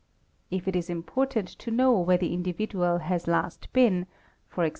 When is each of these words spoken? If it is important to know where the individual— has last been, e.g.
If 0.49 0.67
it 0.67 0.75
is 0.75 0.89
important 0.89 1.47
to 1.59 1.69
know 1.69 1.99
where 1.99 2.17
the 2.17 2.33
individual— 2.33 2.97
has 3.11 3.27
last 3.27 3.71
been, 3.71 4.07
e.g. 4.57 4.69